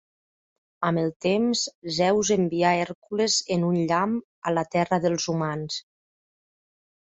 [0.87, 1.61] Amb el temps
[1.97, 4.17] Zeus envia Hèrcules, en un llamp,
[4.49, 5.79] a la terra dels humans.